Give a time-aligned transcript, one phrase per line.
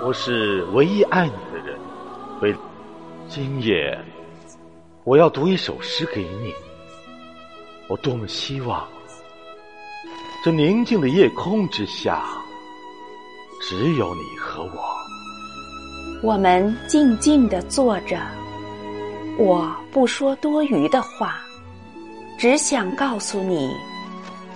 [0.00, 1.76] 我是唯一爱你的人。
[2.40, 2.54] 为
[3.28, 3.98] 今夜，
[5.02, 6.54] 我要读一首诗给你。
[7.88, 8.86] 我多么希望，
[10.44, 12.22] 这宁静的夜空之下，
[13.60, 14.96] 只有你和我。
[16.22, 18.20] 我们静静的坐着，
[19.36, 21.40] 我不说多余的话，
[22.38, 23.68] 只想告诉你，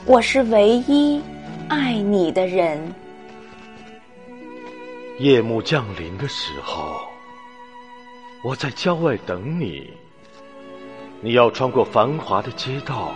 [0.07, 1.21] 我是唯一
[1.69, 2.81] 爱你的人。
[5.23, 7.01] 夜幕降临的时候，
[8.43, 9.89] 我在郊外等你。
[11.21, 13.13] 你要穿过繁华的街道，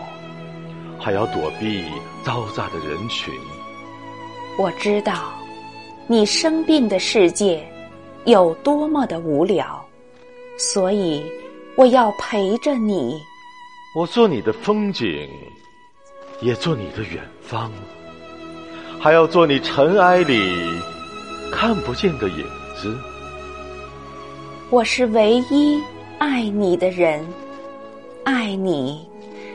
[1.01, 1.83] 还要躲避
[2.25, 3.35] 嘈杂的人群。
[4.57, 5.35] 我知道，
[6.07, 7.67] 你生病的世界
[8.25, 9.85] 有多么的无聊，
[10.57, 11.25] 所以
[11.75, 13.21] 我要陪着你。
[13.97, 15.29] 我做你的风景，
[16.41, 17.73] 也做你的远方，
[19.01, 20.57] 还要做你尘埃里
[21.51, 22.97] 看不见的影子。
[24.71, 25.81] 我是唯一
[26.19, 27.25] 爱你的人。
[28.25, 29.09] 爱你，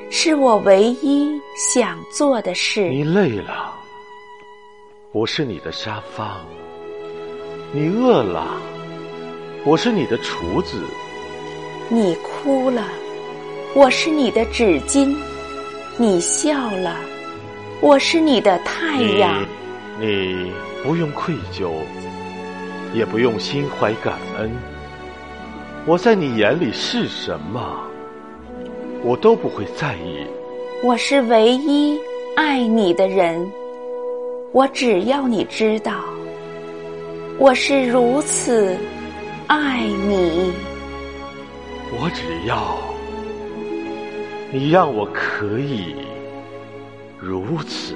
[0.09, 2.89] 是我唯一想做的事。
[2.89, 3.73] 你累了，
[5.11, 6.37] 我是你的沙发；
[7.73, 8.55] 你饿了，
[9.65, 10.77] 我是你的厨子；
[11.89, 12.87] 你哭了，
[13.75, 15.13] 我是你的纸巾；
[15.97, 16.95] 你笑了，
[17.81, 19.45] 我是你的太阳。
[20.01, 20.51] 你
[20.83, 21.69] 不用愧疚，
[22.91, 24.51] 也不用心怀感恩。
[25.85, 27.83] 我在你眼里是什么？
[29.03, 30.25] 我都不会在意。
[30.81, 31.99] 我是唯一
[32.35, 33.47] 爱你的人，
[34.51, 35.93] 我只要你知道，
[37.37, 38.75] 我是如此
[39.45, 40.51] 爱你。
[41.91, 42.75] 我只要
[44.51, 45.93] 你让我可以
[47.19, 47.93] 如此。